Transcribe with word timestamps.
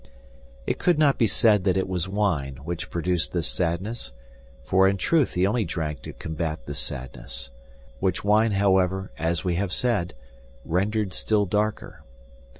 It 0.65 0.79
could 0.79 0.97
not 0.97 1.19
be 1.19 1.27
said 1.27 1.63
that 1.65 1.77
it 1.77 1.87
was 1.87 2.09
wine 2.09 2.55
which 2.63 2.89
produced 2.89 3.33
this 3.33 3.47
sadness; 3.47 4.11
for 4.63 4.87
in 4.87 4.97
truth 4.97 5.35
he 5.35 5.45
only 5.45 5.63
drank 5.63 6.01
to 6.01 6.13
combat 6.13 6.65
this 6.65 6.79
sadness, 6.79 7.51
which 7.99 8.23
wine 8.25 8.53
however, 8.53 9.11
as 9.19 9.43
we 9.43 9.53
have 9.57 9.71
said, 9.71 10.15
rendered 10.65 11.13
still 11.13 11.45
darker. 11.45 12.03